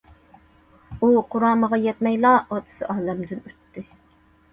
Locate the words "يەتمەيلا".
1.83-2.31